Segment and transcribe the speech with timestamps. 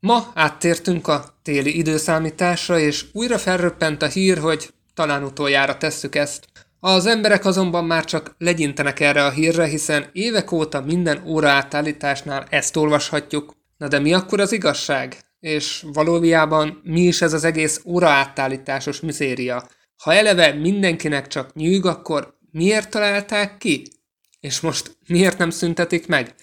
[0.00, 6.48] Ma áttértünk a téli időszámításra, és újra felröppent a hír, hogy talán utoljára tesszük ezt.
[6.80, 12.46] Az emberek azonban már csak legyintenek erre a hírre, hiszen évek óta minden óra átállításnál
[12.50, 13.54] ezt olvashatjuk.
[13.76, 15.16] Na de mi akkor az igazság?
[15.40, 19.68] És valójában mi is ez az egész óra átállításos mizéria?
[20.02, 23.82] Ha eleve mindenkinek csak nyűg, akkor miért találták ki?
[24.40, 26.34] És most miért nem szüntetik meg?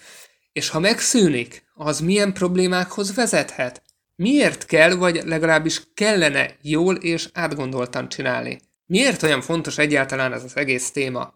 [0.58, 3.82] És ha megszűnik, az milyen problémákhoz vezethet?
[4.16, 8.60] Miért kell, vagy legalábbis kellene jól és átgondoltan csinálni?
[8.86, 11.34] Miért olyan fontos egyáltalán ez az egész téma?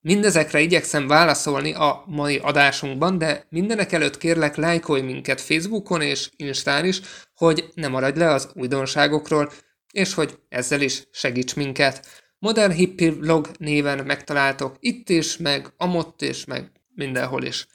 [0.00, 6.84] Mindezekre igyekszem válaszolni a mai adásunkban, de mindenek előtt kérlek lájkolj minket Facebookon és Instán
[6.84, 7.00] is,
[7.34, 9.52] hogy ne maradj le az újdonságokról,
[9.92, 12.06] és hogy ezzel is segíts minket.
[12.38, 17.66] Modern Hippie vlog néven megtaláltok itt is, meg amott is, meg mindenhol is.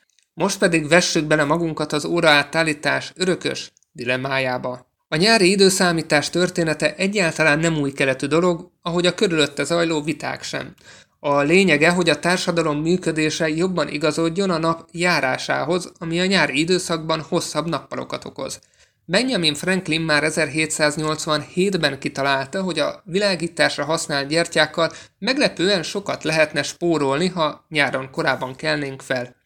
[0.42, 4.88] Most pedig vessük bele magunkat az óraátállítás örökös dilemmájába.
[5.08, 10.73] A nyári időszámítás története egyáltalán nem új keletű dolog, ahogy a körülötte zajló viták sem.
[11.19, 17.22] A lényege, hogy a társadalom működése jobban igazodjon a nap járásához, ami a nyári időszakban
[17.22, 18.59] hosszabb nappalokat okoz.
[19.06, 27.66] Benjamin Franklin már 1787-ben kitalálta, hogy a világításra használt gyertyákkal meglepően sokat lehetne spórolni, ha
[27.69, 29.39] nyáron korábban kelnénk fel.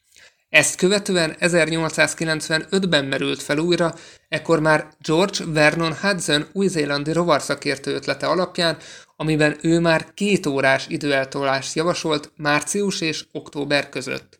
[0.56, 3.95] Ezt követően 1895-ben merült fel újra,
[4.30, 8.78] ekkor már George Vernon Hudson új-zélandi rovarszakértő ötlete alapján,
[9.16, 14.39] amiben ő már két órás időeltolást javasolt március és október között.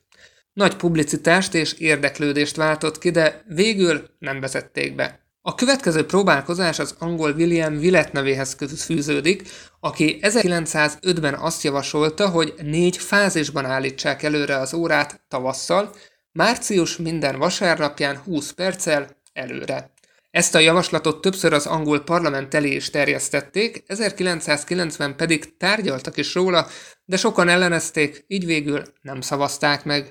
[0.54, 5.25] Nagy publicitást és érdeklődést váltott ki, de végül nem vezették be.
[5.48, 9.48] A következő próbálkozás az angol William Willett nevéhez fűződik,
[9.80, 15.96] aki 1905-ben azt javasolta, hogy négy fázisban állítsák előre az órát tavasszal,
[16.32, 19.94] március minden vasárnapján 20 perccel előre.
[20.32, 26.68] Ezt a javaslatot többször az angol parlament elé is terjesztették, 1990 pedig tárgyaltak is róla,
[27.06, 30.08] de sokan ellenezték, így végül nem szavazták meg.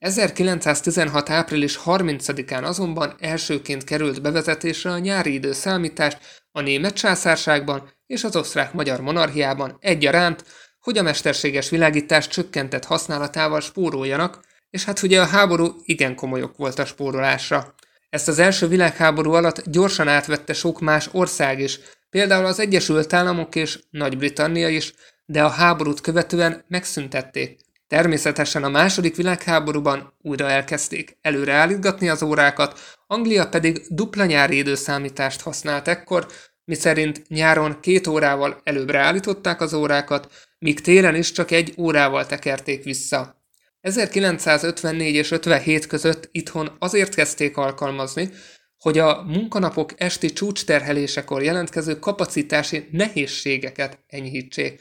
[0.00, 1.30] 1916.
[1.30, 6.18] április 30-án azonban elsőként került bevezetésre a nyári időszámítást
[6.52, 10.44] a német császárságban és az osztrák-magyar monarchiában egyaránt,
[10.80, 14.40] hogy a mesterséges világítás csökkentett használatával spóroljanak,
[14.70, 17.74] és hát ugye a háború igen komolyok volt a spórolásra.
[18.10, 21.78] Ezt az első világháború alatt gyorsan átvette sok más ország is,
[22.10, 24.94] például az Egyesült Államok és Nagy-Britannia is,
[25.26, 27.68] de a háborút követően megszüntették.
[27.90, 35.88] Természetesen a második világháborúban újra elkezdték előreállítgatni az órákat, Anglia pedig dupla nyári időszámítást használt
[35.88, 36.26] ekkor,
[36.64, 42.84] miszerint nyáron két órával előbbre állították az órákat, míg télen is csak egy órával tekerték
[42.84, 43.42] vissza.
[43.80, 48.30] 1954 és 57 között itthon azért kezdték alkalmazni,
[48.78, 54.80] hogy a munkanapok esti csúcsterhelésekor jelentkező kapacitási nehézségeket enyhítsék.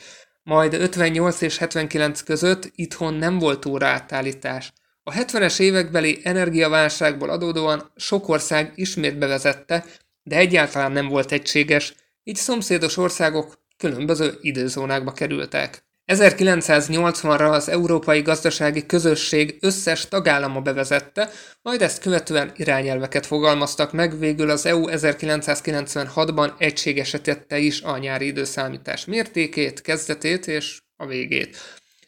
[0.49, 4.73] Majd 58 és 79 között itthon nem volt óraátállítás.
[5.03, 9.85] A 70-es évekbeli energiaválságból adódóan sok ország ismét bevezette,
[10.23, 11.93] de egyáltalán nem volt egységes,
[12.23, 15.83] így szomszédos országok különböző időzónákba kerültek.
[16.09, 21.29] 1980-ra az Európai Gazdasági Közösség összes tagállama bevezette,
[21.61, 29.05] majd ezt követően irányelveket fogalmaztak meg, végül az EU 1996-ban egységesítette is a nyári időszámítás
[29.05, 31.57] mértékét, kezdetét és a végét.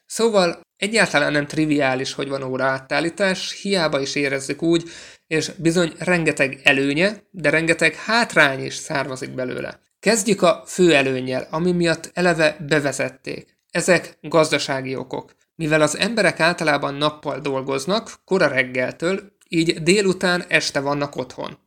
[0.05, 4.89] Szóval egyáltalán nem triviális, hogy van óra átállítás, hiába is érezzük úgy,
[5.27, 9.79] és bizony rengeteg előnye, de rengeteg hátrány is származik belőle.
[9.99, 13.59] Kezdjük a fő előnnyel, ami miatt eleve bevezették.
[13.71, 15.35] Ezek gazdasági okok.
[15.55, 21.57] Mivel az emberek általában nappal dolgoznak, kora reggeltől, így délután este vannak otthon.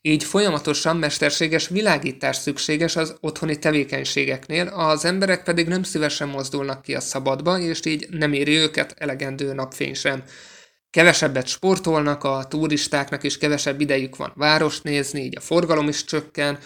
[0.00, 6.94] Így folyamatosan mesterséges világítás szükséges az otthoni tevékenységeknél, az emberek pedig nem szívesen mozdulnak ki
[6.94, 10.22] a szabadba, és így nem éri őket elegendő napfény sem.
[10.90, 16.58] Kevesebbet sportolnak, a turistáknak is kevesebb idejük van várost nézni, így a forgalom is csökken,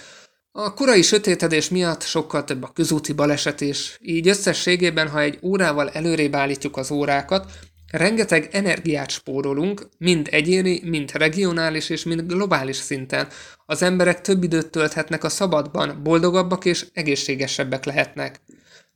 [0.52, 5.90] a korai sötétedés miatt sokkal több a közúti baleset is, így összességében, ha egy órával
[5.90, 7.52] előrébb állítjuk az órákat,
[7.90, 13.28] Rengeteg energiát spórolunk, mind egyéni, mind regionális és mind globális szinten.
[13.66, 18.40] Az emberek több időt tölthetnek a szabadban, boldogabbak és egészségesebbek lehetnek.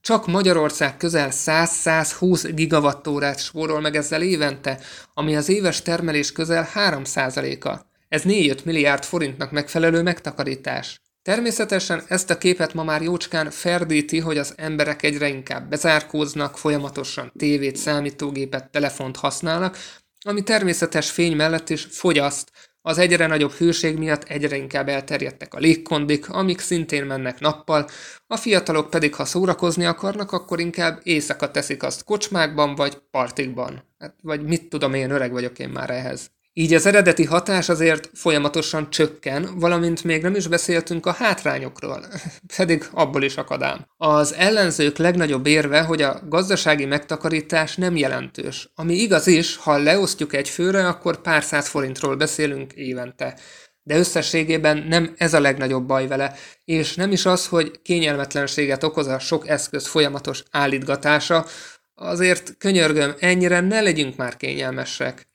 [0.01, 4.79] Csak Magyarország közel 100-120 gigawattórát spórol meg ezzel évente,
[5.15, 7.81] ami az éves termelés közel 3%-a.
[8.09, 11.01] Ez 4-5 milliárd forintnak megfelelő megtakarítás.
[11.25, 17.33] Természetesen ezt a képet ma már jócskán ferdíti, hogy az emberek egyre inkább bezárkóznak, folyamatosan
[17.37, 19.77] tévét, számítógépet, telefont használnak,
[20.27, 22.51] ami természetes fény mellett is fogyaszt.
[22.83, 27.89] Az egyre nagyobb hőség miatt egyre inkább elterjedtek a légkondik, amik szintén mennek nappal,
[28.27, 33.85] a fiatalok pedig, ha szórakozni akarnak, akkor inkább éjszaka teszik azt kocsmákban vagy partikban.
[33.99, 36.31] Hát, vagy mit tudom én, öreg vagyok én már ehhez.
[36.57, 42.07] Így az eredeti hatás azért folyamatosan csökken, valamint még nem is beszéltünk a hátrányokról,
[42.57, 43.87] pedig abból is akadám.
[43.97, 50.35] Az ellenzők legnagyobb érve, hogy a gazdasági megtakarítás nem jelentős, ami igaz is, ha leosztjuk
[50.35, 53.39] egy főre, akkor pár száz forintról beszélünk évente.
[53.83, 56.35] De összességében nem ez a legnagyobb baj vele,
[56.65, 61.47] és nem is az, hogy kényelmetlenséget okoz a sok eszköz folyamatos állítgatása,
[61.95, 65.33] azért könyörgöm, ennyire ne legyünk már kényelmesek.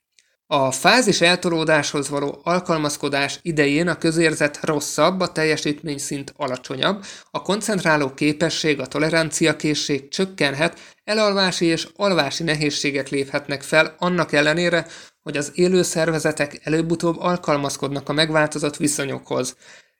[0.52, 8.14] A fázis eltolódáshoz való alkalmazkodás idején a közérzet rosszabb, a teljesítmény szint alacsonyabb, a koncentráló
[8.14, 14.86] képesség, a tolerancia készség csökkenhet, elalvási és alvási nehézségek léphetnek fel annak ellenére,
[15.22, 19.56] hogy az élő szervezetek előbb-utóbb alkalmazkodnak a megváltozott viszonyokhoz.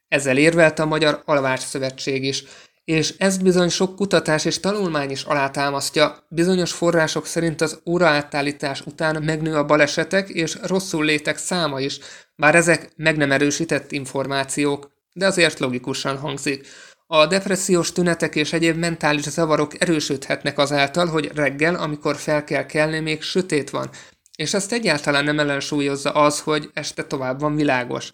[0.07, 2.43] Ezzel érvelte a Magyar Alvás Szövetség is
[2.83, 6.25] és ezt bizony sok kutatás és tanulmány is alátámasztja.
[6.29, 11.99] Bizonyos források szerint az óraátállítás után megnő a balesetek és rosszul létek száma is,
[12.35, 16.67] bár ezek meg nem erősített információk, de azért logikusan hangzik.
[17.07, 22.99] A depressziós tünetek és egyéb mentális zavarok erősödhetnek azáltal, hogy reggel, amikor fel kell kelni,
[22.99, 23.89] még sötét van,
[24.35, 28.13] és ezt egyáltalán nem ellensúlyozza az, hogy este tovább van világos.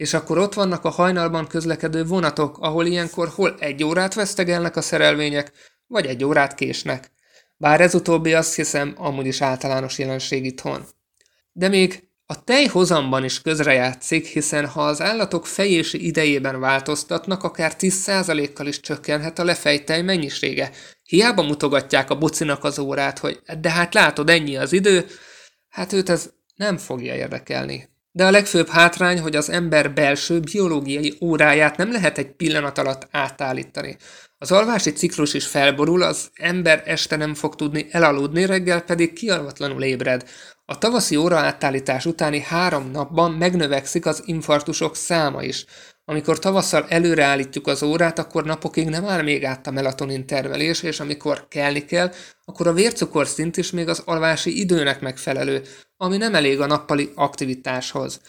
[0.00, 4.80] És akkor ott vannak a hajnalban közlekedő vonatok, ahol ilyenkor hol egy órát vesztegelnek a
[4.80, 5.52] szerelvények,
[5.86, 7.10] vagy egy órát késnek.
[7.56, 10.84] Bár ez utóbbi azt hiszem amúgy is általános jelenség itthon.
[11.52, 18.66] De még a tejhozamban is közrejátszik, hiszen ha az állatok fejési idejében változtatnak, akár 10%-kal
[18.66, 20.70] is csökkenhet a lefejtej mennyisége.
[21.02, 25.06] Hiába mutogatják a bucinak az órát, hogy de hát látod, ennyi az idő,
[25.68, 27.88] hát őt ez nem fogja érdekelni.
[28.12, 33.08] De a legfőbb hátrány, hogy az ember belső biológiai óráját nem lehet egy pillanat alatt
[33.10, 33.96] átállítani.
[34.38, 39.82] Az alvási ciklus is felborul, az ember este nem fog tudni elaludni, reggel pedig kialvatlanul
[39.82, 40.28] ébred.
[40.64, 45.64] A tavaszi óra átállítás utáni három napban megnövekszik az infarktusok száma is.
[46.04, 51.00] Amikor tavasszal előreállítjuk az órát, akkor napokig nem áll még át a melatonin termelés, és
[51.00, 52.12] amikor kelni kell,
[52.44, 55.62] akkor a vércukor szint is még az alvási időnek megfelelő,
[56.02, 58.20] ami nem elég a nappali aktivitáshoz.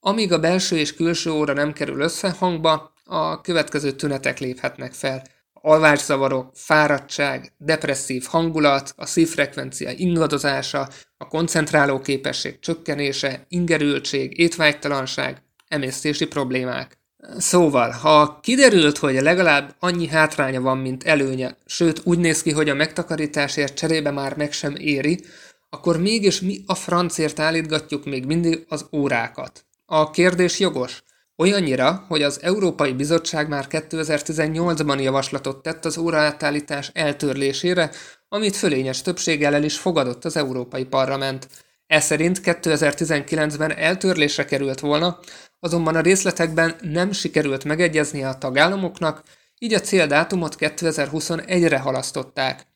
[0.00, 5.22] Amíg a belső és külső óra nem kerül összehangba, a következő tünetek léphetnek fel.
[5.52, 16.98] Alvászavarok, fáradtság, depresszív hangulat, a szívfrekvencia ingadozása, a koncentráló képesség csökkenése, ingerültség, étvágytalanság, emésztési problémák.
[17.38, 22.68] Szóval, ha kiderült, hogy legalább annyi hátránya van, mint előnye, sőt úgy néz ki, hogy
[22.68, 25.20] a megtakarításért cserébe már meg sem éri,
[25.70, 29.64] akkor mégis mi a francért állítgatjuk még mindig az órákat?
[29.86, 31.02] A kérdés jogos.
[31.36, 37.90] Olyannyira, hogy az Európai Bizottság már 2018-ban javaslatot tett az óraátállítás eltörlésére,
[38.28, 41.48] amit fölényes többséggel el is fogadott az Európai Parlament.
[41.86, 45.18] Ez szerint 2019-ben eltörlésre került volna,
[45.60, 49.22] azonban a részletekben nem sikerült megegyezni a tagállamoknak,
[49.58, 52.66] így a céldátumot 2021-re halasztották.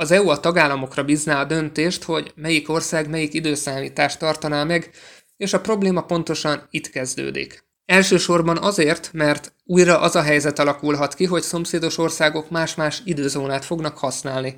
[0.00, 4.90] Az EU a tagállamokra bízná a döntést, hogy melyik ország melyik időszámítást tartaná meg,
[5.36, 7.64] és a probléma pontosan itt kezdődik.
[7.84, 13.98] Elsősorban azért, mert újra az a helyzet alakulhat ki, hogy szomszédos országok más-más időzónát fognak
[13.98, 14.54] használni.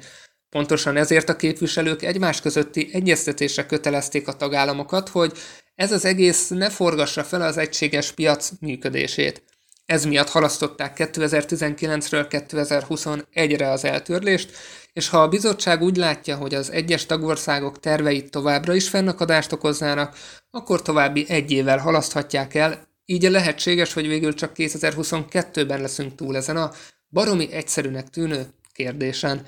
[0.48, 5.32] Pontosan ezért a képviselők egymás közötti egyeztetésre kötelezték a tagállamokat, hogy
[5.74, 9.42] ez az egész ne forgassa fel az egységes piac működését.
[9.86, 14.50] Ez miatt halasztották 2019-ről 2021-re az eltörlést,
[14.92, 20.16] és ha a bizottság úgy látja, hogy az egyes tagországok terveit továbbra is fennakadást okoznának,
[20.50, 26.56] akkor további egy évvel halaszthatják el, így lehetséges, hogy végül csak 2022-ben leszünk túl ezen
[26.56, 26.70] a
[27.10, 29.46] baromi egyszerűnek tűnő kérdésen.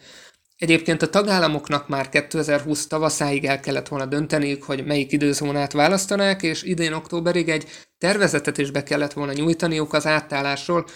[0.57, 6.63] Egyébként a tagállamoknak már 2020 tavaszáig el kellett volna dönteniük, hogy melyik időzónát választanák, és
[6.63, 7.67] idén októberig egy
[7.99, 10.87] tervezetet is be kellett volna nyújtaniuk az átállásról,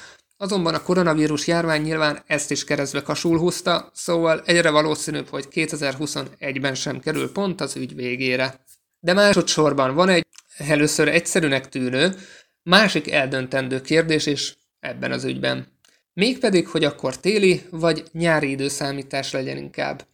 [0.40, 6.74] Azonban a koronavírus járvány nyilván ezt is keresztbe kasul húzta, szóval egyre valószínűbb, hogy 2021-ben
[6.74, 8.64] sem kerül pont az ügy végére.
[9.00, 10.26] De másodszorban van egy
[10.56, 12.14] először egyszerűnek tűnő,
[12.62, 15.66] másik eldöntendő kérdés is ebben az ügyben.
[16.12, 20.06] Mégpedig, hogy akkor téli vagy nyári időszámítás legyen inkább.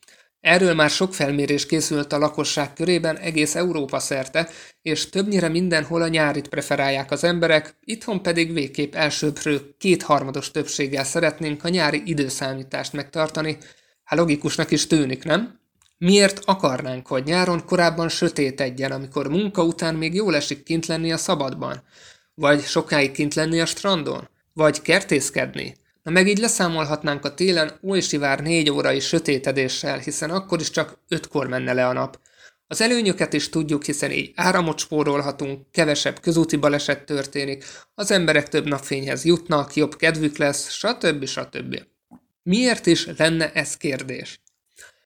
[0.45, 4.49] Erről már sok felmérés készült a lakosság körében egész Európa szerte,
[4.83, 11.65] és többnyire mindenhol a nyárit preferálják az emberek, itthon pedig végképp elsőprő kétharmados többséggel szeretnénk
[11.65, 13.59] a nyári időszámítást megtartani.
[14.05, 15.61] Hát logikusnak is tűnik, nem?
[15.99, 21.13] Miért akarnánk, hogy nyáron korábban sötét egyen, amikor munka után még jól esik kint lenni
[21.13, 21.83] a szabadban?
[22.35, 24.29] Vagy sokáig kint lenni a strandon?
[24.53, 25.75] Vagy kertészkedni?
[26.05, 31.49] Na meg így leszámolhatnánk a télen sivár négy órai sötétedéssel, hiszen akkor is csak ötkor
[31.49, 32.19] menne le a nap.
[32.67, 38.67] Az előnyöket is tudjuk, hiszen így áramot spórolhatunk, kevesebb közúti baleset történik, az emberek több
[38.67, 41.27] napfényhez jutnak, jobb kedvük lesz, stb.
[41.27, 41.83] stb.
[42.43, 44.41] Miért is lenne ez kérdés?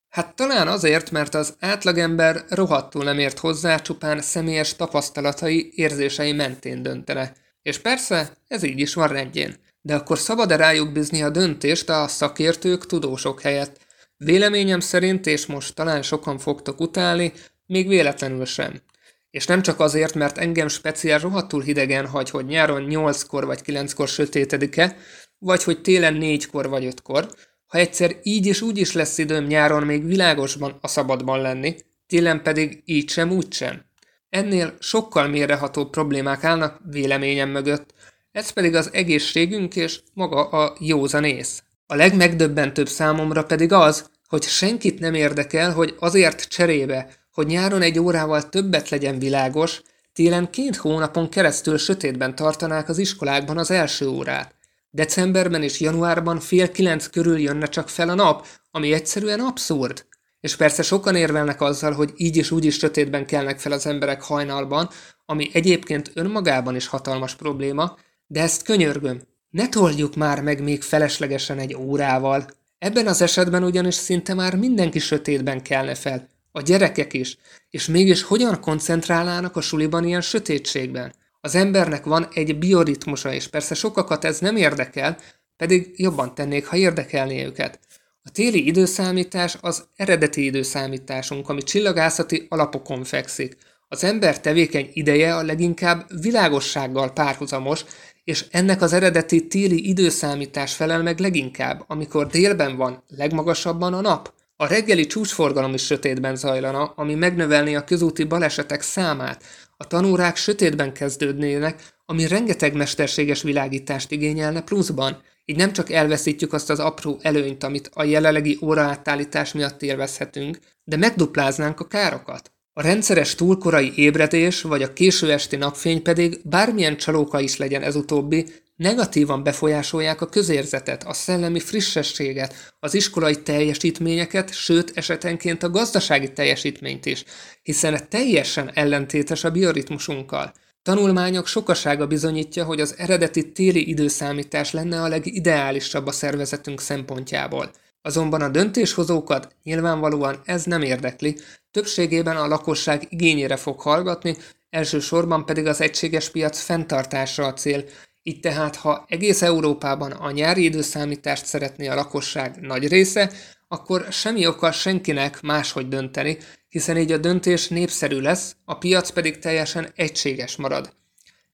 [0.09, 6.83] Hát talán azért, mert az átlagember rohadtul nem ért hozzá, csupán személyes tapasztalatai, érzései mentén
[6.83, 7.33] döntene.
[7.63, 9.57] És persze, ez így is van rendjén.
[9.89, 13.77] De akkor szabad-e rájuk bízni a döntést a szakértők, tudósok helyett?
[14.17, 17.33] Véleményem szerint, és most talán sokan fogtok utálni,
[17.67, 18.83] még véletlenül sem.
[19.31, 24.09] És nem csak azért, mert engem speciál rohadtul hidegen hagy, hogy nyáron 8-kor vagy 9-kor
[24.09, 24.97] sötétedik-e,
[25.39, 27.29] vagy hogy télen 4-kor vagy 5-kor,
[27.67, 31.77] ha egyszer így is úgy is lesz időm nyáron még világosban a szabadban lenni,
[32.07, 33.85] télen pedig így sem úgy sem.
[34.29, 37.95] Ennél sokkal méreható problémák állnak véleményem mögött,
[38.33, 41.63] ez pedig az egészségünk és maga a józanész.
[41.87, 47.99] A legmegdöbbentőbb számomra pedig az, hogy senkit nem érdekel, hogy azért cserébe, hogy nyáron egy
[47.99, 49.83] órával többet legyen világos,
[50.13, 54.55] télen két hónapon keresztül sötétben tartanák az iskolákban az első órát.
[54.91, 60.07] Decemberben és januárban fél kilenc körül jönne csak fel a nap, ami egyszerűen abszurd.
[60.41, 64.23] És persze sokan érvelnek azzal, hogy így is úgy is sötétben kelnek fel az emberek
[64.23, 64.89] hajnalban,
[65.27, 67.97] ami egyébként önmagában is hatalmas probléma,
[68.29, 69.21] de ezt könyörgöm,
[69.51, 72.47] ne toljuk már meg még feleslegesen egy órával.
[72.79, 77.37] Ebben az esetben ugyanis szinte már mindenki sötétben kelne fel, a gyerekek is,
[77.71, 81.13] és mégis hogyan koncentrálnának a suliban ilyen sötétségben?
[81.41, 85.19] Az embernek van egy bioritmusa, és persze sokakat ez nem érdekel,
[85.57, 87.79] pedig jobban tennék, ha érdekelné őket.
[88.23, 93.57] A téli időszámítás az eredeti időszámításunk, ami csillagászati alapokon fekszik.
[93.89, 97.85] Az ember tevékeny ideje a leginkább világossággal párhuzamos,
[98.25, 104.33] és ennek az eredeti téli időszámítás felel meg leginkább, amikor délben van legmagasabban a nap.
[104.57, 109.45] A reggeli csúcsforgalom is sötétben zajlana, ami megnövelné a közúti balesetek számát.
[109.77, 115.23] A tanórák sötétben kezdődnének, ami rengeteg mesterséges világítást igényelne pluszban.
[115.45, 120.97] Így nem csak elveszítjük azt az apró előnyt, amit a jelenlegi óraátállítás miatt élvezhetünk, de
[120.97, 122.53] megdupláznánk a károkat.
[122.79, 127.97] A rendszeres túlkorai ébredés vagy a késő esti napfény pedig, bármilyen csalóka is legyen ez
[127.97, 136.33] utóbbi, negatívan befolyásolják a közérzetet, a szellemi frissességet, az iskolai teljesítményeket, sőt esetenként a gazdasági
[136.33, 137.25] teljesítményt is,
[137.63, 140.53] hiszen teljesen ellentétes a bioritmusunkkal.
[140.83, 147.71] Tanulmányok sokasága bizonyítja, hogy az eredeti téli időszámítás lenne a legideálisabb a szervezetünk szempontjából.
[148.03, 151.39] Azonban a döntéshozókat nyilvánvalóan ez nem érdekli,
[151.71, 154.37] többségében a lakosság igényére fog hallgatni,
[154.71, 157.85] elsősorban pedig az egységes piac fenntartása a cél,
[158.23, 163.33] így tehát, ha egész Európában a nyári időszámítást szeretné a lakosság nagy része,
[163.69, 166.39] akkor semmi oka senkinek máshogy dönteni,
[166.69, 170.93] hiszen így a döntés népszerű lesz, a piac pedig teljesen egységes marad.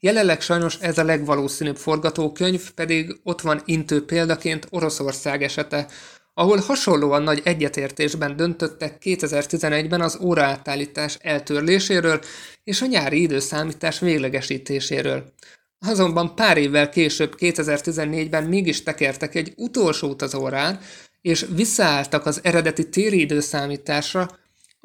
[0.01, 5.87] Jelenleg sajnos ez a legvalószínűbb forgatókönyv, pedig ott van intő példaként Oroszország esete,
[6.35, 12.21] ahol hasonlóan nagy egyetértésben döntöttek 2011-ben az óraátállítás eltörléséről
[12.65, 15.33] és a nyári időszámítás véglegesítéséről.
[15.87, 20.81] Azonban pár évvel később, 2014-ben mégis tekertek egy utolsót az órán,
[21.21, 24.29] és visszaálltak az eredeti téli időszámításra,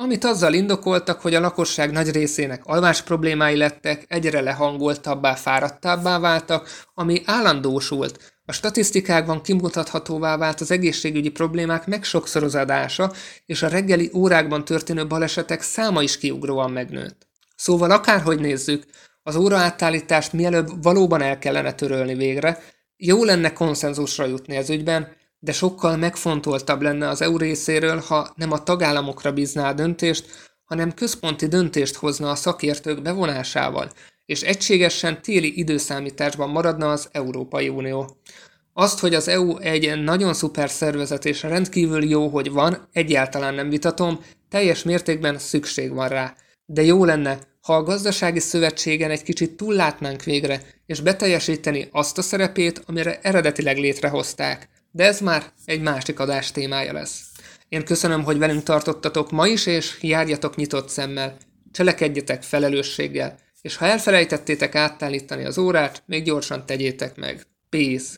[0.01, 6.69] amit azzal indokoltak, hogy a lakosság nagy részének alvás problémái lettek, egyre lehangoltabbá, fáradtabbá váltak,
[6.93, 13.13] ami állandósult, a statisztikákban kimutathatóvá vált az egészségügyi problémák megsokszorozása,
[13.45, 17.27] és a reggeli órákban történő balesetek száma is kiugróan megnőtt.
[17.55, 18.83] Szóval akárhogy nézzük,
[19.23, 22.63] az óraátállítást mielőbb valóban el kellene törölni végre,
[22.97, 28.51] jó lenne konszenzusra jutni ez ügyben, de sokkal megfontoltabb lenne az EU részéről, ha nem
[28.51, 33.91] a tagállamokra bízná a döntést, hanem központi döntést hozna a szakértők bevonásával,
[34.25, 38.17] és egységesen téli időszámításban maradna az Európai Unió.
[38.73, 43.69] Azt, hogy az EU egy nagyon szuper szervezet és rendkívül jó, hogy van, egyáltalán nem
[43.69, 44.19] vitatom,
[44.49, 46.35] teljes mértékben szükség van rá.
[46.65, 52.21] De jó lenne, ha a gazdasági szövetségen egy kicsit túllátnánk végre, és beteljesíteni azt a
[52.21, 54.69] szerepét, amire eredetileg létrehozták.
[54.91, 57.21] De ez már egy másik adás témája lesz.
[57.69, 61.37] Én köszönöm, hogy velünk tartottatok ma is, és járjatok nyitott szemmel.
[61.71, 67.45] Cselekedjetek felelősséggel, és ha elfelejtettétek átállítani az órát, még gyorsan tegyétek meg.
[67.69, 68.17] Peace!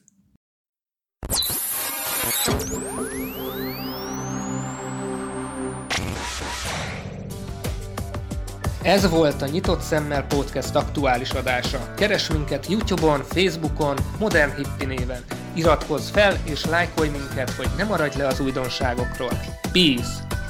[8.83, 11.93] Ez volt a Nyitott Szemmel Podcast aktuális adása.
[11.93, 15.40] Keres minket Youtube-on, Facebookon, Modern Hippi néven.
[15.53, 19.39] Iratkozz fel és lájkolj minket, hogy ne maradj le az újdonságokról.
[19.71, 20.40] Peace!